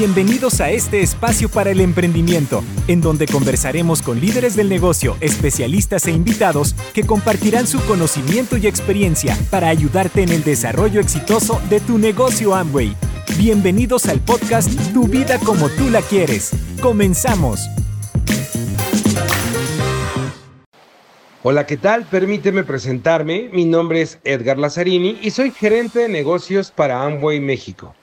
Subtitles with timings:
[0.00, 6.06] Bienvenidos a este espacio para el emprendimiento, en donde conversaremos con líderes del negocio, especialistas
[6.06, 11.80] e invitados que compartirán su conocimiento y experiencia para ayudarte en el desarrollo exitoso de
[11.80, 12.96] tu negocio Amway.
[13.36, 16.52] Bienvenidos al podcast Tu vida como tú la quieres.
[16.80, 17.60] Comenzamos.
[21.42, 22.06] Hola, ¿qué tal?
[22.06, 23.50] Permíteme presentarme.
[23.52, 27.94] Mi nombre es Edgar Lazzarini y soy gerente de negocios para Amway México.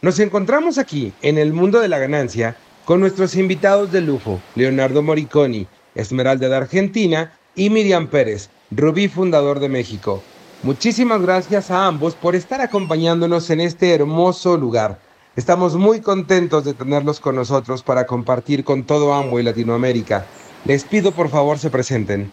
[0.00, 5.02] Nos encontramos aquí, en el mundo de la ganancia, con nuestros invitados de lujo, Leonardo
[5.02, 5.66] Moriconi,
[5.96, 10.22] Esmeralda de Argentina, y Miriam Pérez, Rubí Fundador de México.
[10.62, 15.00] Muchísimas gracias a ambos por estar acompañándonos en este hermoso lugar.
[15.34, 20.26] Estamos muy contentos de tenerlos con nosotros para compartir con todo Amway Latinoamérica.
[20.64, 22.32] Les pido por favor se presenten.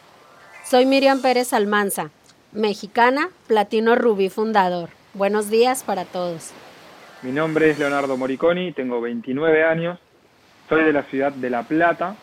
[0.69, 2.11] Soy Miriam Pérez Almanza,
[2.51, 4.89] mexicana, Platino Rubí Fundador.
[5.15, 6.51] Buenos días para todos.
[7.21, 9.99] Mi nombre es Leonardo Moriconi, tengo 29 años,
[10.69, 12.15] soy de la ciudad de La Plata.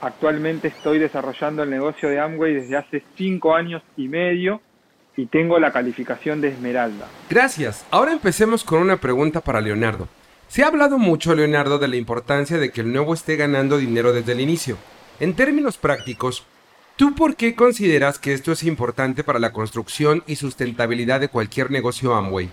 [0.00, 4.60] Actualmente estoy desarrollando el negocio de Amway desde hace 5 años y medio
[5.16, 7.08] y tengo la calificación de Esmeralda.
[7.28, 7.84] Gracias.
[7.90, 10.08] Ahora empecemos con una pregunta para Leonardo.
[10.48, 14.12] Se ha hablado mucho, Leonardo, de la importancia de que el nuevo esté ganando dinero
[14.12, 14.76] desde el inicio.
[15.18, 16.44] En términos prácticos,
[16.96, 21.70] ¿tú por qué consideras que esto es importante para la construcción y sustentabilidad de cualquier
[21.70, 22.50] negocio Amway?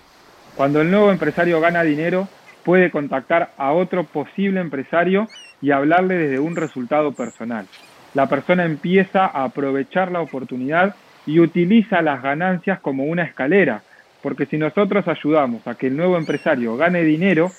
[0.60, 2.28] Cuando el nuevo empresario gana dinero,
[2.66, 5.26] puede contactar a otro posible empresario
[5.62, 7.64] y hablarle desde un resultado personal.
[8.12, 10.94] La persona empieza a aprovechar la oportunidad
[11.24, 13.84] y utiliza las ganancias como una escalera,
[14.22, 17.50] porque si nosotros ayudamos a que el nuevo empresario gane dinero,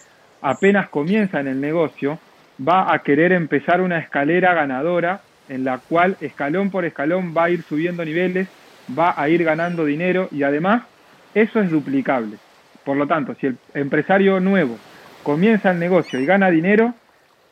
[0.43, 2.19] apenas comienza en el negocio,
[2.61, 7.49] va a querer empezar una escalera ganadora en la cual escalón por escalón va a
[7.49, 8.47] ir subiendo niveles,
[8.95, 10.83] va a ir ganando dinero y además
[11.33, 12.37] eso es duplicable.
[12.85, 14.77] Por lo tanto, si el empresario nuevo
[15.23, 16.93] comienza el negocio y gana dinero,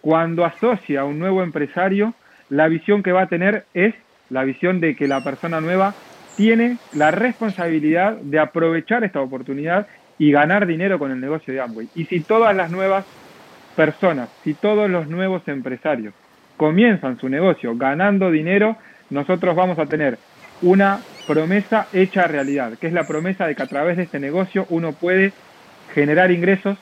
[0.02, 2.14] cuando asocia a un nuevo empresario,
[2.50, 3.94] la visión que va a tener es
[4.30, 5.94] la visión de que la persona nueva
[6.36, 9.88] tiene la responsabilidad de aprovechar esta oportunidad
[10.18, 11.90] y ganar dinero con el negocio de Amway.
[11.96, 13.06] Y si todas las nuevas
[13.76, 16.14] personas, si todos los nuevos empresarios
[16.58, 18.78] comienzan su negocio ganando dinero,
[19.10, 20.18] nosotros vamos a tener
[20.62, 21.00] una
[21.30, 24.94] promesa hecha realidad, que es la promesa de que a través de este negocio uno
[24.94, 25.32] puede
[25.94, 26.80] generar ingresos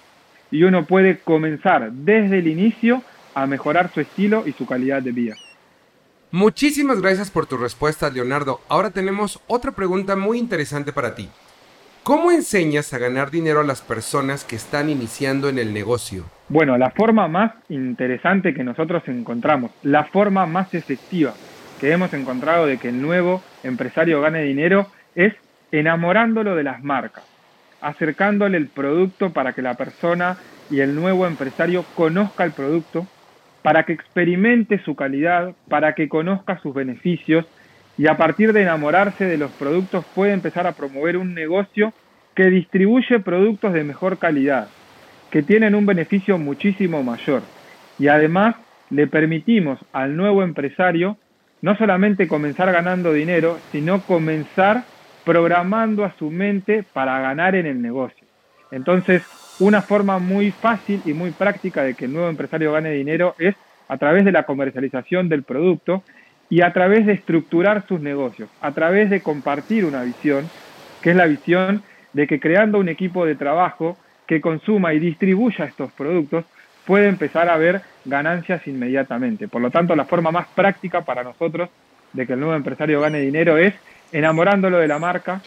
[0.51, 3.03] y uno puede comenzar desde el inicio
[3.35, 5.35] a mejorar su estilo y su calidad de vida.
[6.31, 8.61] Muchísimas gracias por tu respuesta, Leonardo.
[8.69, 11.27] Ahora tenemos otra pregunta muy interesante para ti.
[12.03, 16.23] ¿Cómo enseñas a ganar dinero a las personas que están iniciando en el negocio?
[16.47, 21.33] Bueno, la forma más interesante que nosotros encontramos, la forma más efectiva
[21.81, 25.33] que hemos encontrado de que el nuevo empresario gane dinero es
[25.71, 27.23] enamorándolo de las marcas,
[27.81, 30.37] acercándole el producto para que la persona
[30.69, 33.05] y el nuevo empresario conozca el producto,
[33.61, 37.45] para que experimente su calidad, para que conozca sus beneficios
[37.97, 41.93] y a partir de enamorarse de los productos puede empezar a promover un negocio
[42.35, 44.67] que distribuye productos de mejor calidad,
[45.31, 47.41] que tienen un beneficio muchísimo mayor.
[47.97, 48.55] Y además
[48.91, 51.17] le permitimos al nuevo empresario
[51.61, 54.85] no solamente comenzar ganando dinero, sino comenzar
[55.23, 58.27] programando a su mente para ganar en el negocio.
[58.71, 59.21] Entonces,
[59.59, 63.55] una forma muy fácil y muy práctica de que el nuevo empresario gane dinero es
[63.87, 66.03] a través de la comercialización del producto
[66.49, 70.51] y a través de estructurar sus negocios, a través de compartir una visión,
[71.01, 73.97] que es la visión de que creando un equipo de trabajo
[74.27, 76.45] que consuma y distribuya estos productos,
[76.87, 79.49] puede empezar a ver ganancias inmediatamente.
[79.49, 81.69] Por lo tanto, la forma más práctica para nosotros
[82.13, 83.73] de que el nuevo empresario gane dinero es
[84.13, 85.41] enamorándolo de la marca,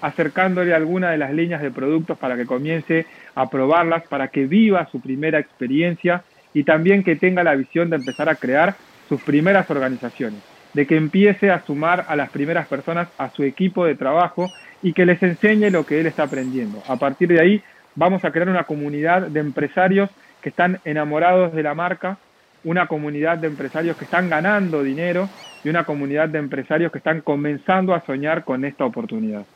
[0.00, 4.88] acercándole alguna de las líneas de productos para que comience a probarlas, para que viva
[4.92, 6.22] su primera experiencia
[6.54, 8.76] y también que tenga la visión de empezar a crear
[9.08, 10.40] sus primeras organizaciones,
[10.74, 14.92] de que empiece a sumar a las primeras personas a su equipo de trabajo y
[14.92, 16.80] que les enseñe lo que él está aprendiendo.
[16.86, 17.62] A partir de ahí
[17.96, 20.08] vamos a crear una comunidad de empresarios
[20.44, 22.18] que están enamorados de la marca,
[22.64, 25.26] una comunidad de empresarios que están ganando dinero
[25.64, 29.46] y una comunidad de empresarios que están comenzando a soñar con esta oportunidad.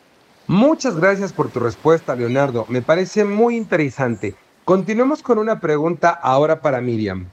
[0.46, 2.64] Muchas gracias por tu respuesta, Leonardo.
[2.70, 4.35] Me parece muy interesante.
[4.64, 7.26] Continuemos con una pregunta ahora para Miriam.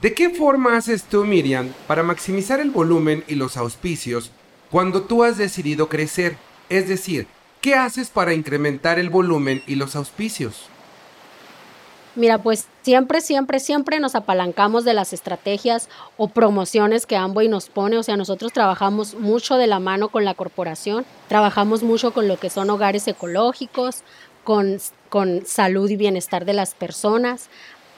[0.00, 4.30] ¿De qué forma haces tú, Miriam, para maximizar el volumen y los auspicios
[4.70, 6.36] cuando tú has decidido crecer?
[6.68, 7.26] Es decir,
[7.60, 10.68] ¿qué haces para incrementar el volumen y los auspicios?
[12.16, 17.68] Mira, pues siempre, siempre, siempre nos apalancamos de las estrategias o promociones que Amway nos
[17.68, 17.98] pone.
[17.98, 22.36] O sea, nosotros trabajamos mucho de la mano con la corporación, trabajamos mucho con lo
[22.36, 24.04] que son hogares ecológicos,
[24.44, 24.78] con
[25.08, 27.48] con salud y bienestar de las personas.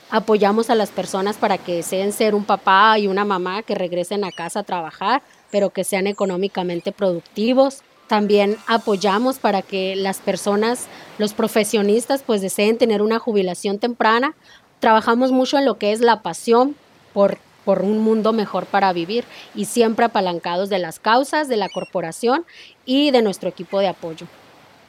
[0.08, 4.24] Apoyamos a las personas para que deseen ser un papá y una mamá que regresen
[4.24, 5.20] a casa a trabajar,
[5.50, 7.82] pero que sean económicamente productivos.
[8.06, 10.86] También apoyamos para que las personas,
[11.18, 14.34] los profesionistas, pues deseen tener una jubilación temprana.
[14.80, 16.76] Trabajamos mucho en lo que es la pasión
[17.12, 21.68] por, por un mundo mejor para vivir y siempre apalancados de las causas, de la
[21.68, 22.44] corporación
[22.84, 24.26] y de nuestro equipo de apoyo.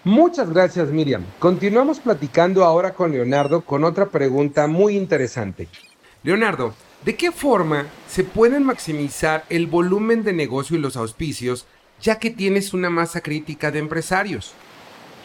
[0.04, 1.24] Muchas gracias Miriam.
[1.40, 5.68] Continuamos platicando ahora con Leonardo con otra pregunta muy interesante.
[6.24, 11.66] Leonardo, ¿de qué forma se pueden maximizar el volumen de negocio y los auspicios
[12.02, 14.54] ya que tienes una masa crítica de empresarios?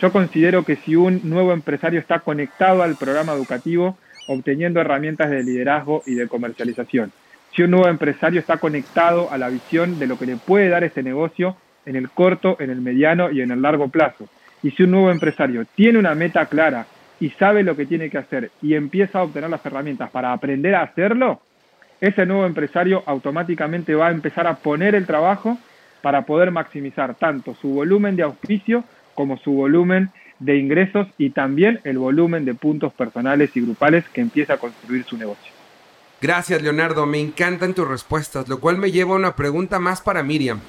[0.01, 5.43] Yo considero que si un nuevo empresario está conectado al programa educativo, obteniendo herramientas de
[5.43, 7.12] liderazgo y de comercialización,
[7.55, 10.82] si un nuevo empresario está conectado a la visión de lo que le puede dar
[10.82, 11.56] este negocio
[11.87, 14.29] en el corto, en el mediano y en el largo plazo,
[14.62, 16.87] y si un nuevo empresario tiene una meta clara
[17.21, 20.75] y sabe lo que tiene que hacer y empieza a obtener las herramientas para aprender
[20.75, 21.41] a hacerlo,
[22.00, 25.59] ese nuevo empresario automáticamente va a empezar a poner el trabajo
[26.03, 28.85] para poder maximizar tanto su volumen de auspicio
[29.15, 30.11] como su volumen
[30.44, 35.05] de ingresos y también el volumen de puntos personales y grupales que empieza a construir
[35.05, 35.52] su negocio.
[36.20, 40.23] Gracias Leonardo, me encantan tus respuestas, lo cual me lleva a una pregunta más para
[40.23, 40.61] Miriam.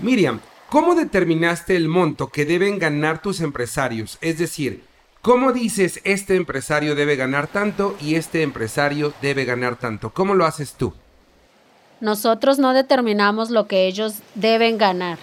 [0.00, 0.40] Miriam,
[0.70, 4.18] ¿Cómo determinaste el monto que deben ganar tus empresarios?
[4.20, 4.84] Es decir,
[5.20, 10.10] ¿cómo dices este empresario debe ganar tanto y este empresario debe ganar tanto?
[10.10, 10.94] ¿Cómo lo haces tú?
[12.00, 15.18] Nosotros no determinamos lo que ellos deben ganar.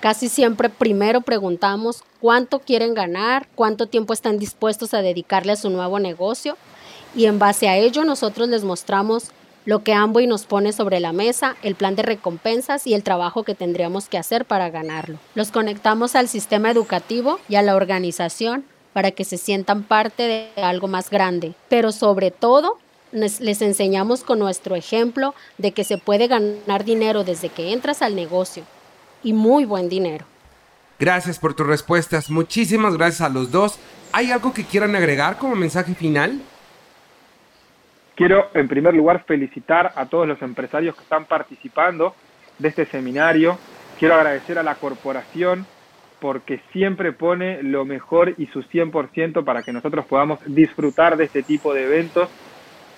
[0.00, 5.70] Casi siempre primero preguntamos cuánto quieren ganar, cuánto tiempo están dispuestos a dedicarle a su
[5.70, 6.56] nuevo negocio.
[7.14, 9.30] Y en base a ello nosotros les mostramos
[9.64, 13.42] lo que Amway nos pone sobre la mesa, el plan de recompensas y el trabajo
[13.42, 15.18] que tendríamos que hacer para ganarlo.
[15.34, 20.22] Los conectamos al sistema educativo y a la organización para que se sientan parte
[20.56, 22.78] de algo más grande, pero sobre todo
[23.12, 28.14] les enseñamos con nuestro ejemplo de que se puede ganar dinero desde que entras al
[28.14, 28.62] negocio
[29.26, 30.24] y muy buen dinero.
[31.00, 33.78] Gracias por tus respuestas, muchísimas gracias a los dos.
[34.12, 36.40] ¿Hay algo que quieran agregar como mensaje final?
[38.14, 42.14] Quiero, en primer lugar, felicitar a todos los empresarios que están participando
[42.58, 43.58] de este seminario.
[43.98, 45.66] Quiero agradecer a la corporación
[46.20, 51.42] porque siempre pone lo mejor y su 100% para que nosotros podamos disfrutar de este
[51.42, 52.28] tipo de eventos.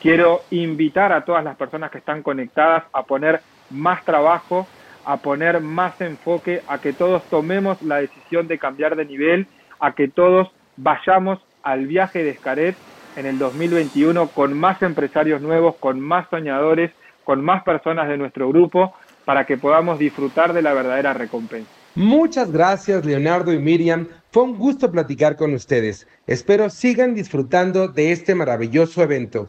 [0.01, 3.41] Quiero invitar a todas las personas que están conectadas a poner
[3.71, 4.69] más trabajo,
[5.09, 9.47] a poner más enfoque, a que todos tomemos la decisión de cambiar de nivel,
[9.81, 12.77] a que todos vayamos al viaje de Escaret
[13.17, 16.91] en el 2021 con más empresarios nuevos, con más soñadores,
[17.25, 18.95] con más personas de nuestro grupo,
[19.25, 21.71] para que podamos disfrutar de la verdadera recompensa.
[21.95, 24.09] Muchas gracias Leonardo y Miriam.
[24.31, 26.07] Fue un gusto platicar con ustedes.
[26.27, 29.49] Espero sigan disfrutando de este maravilloso evento.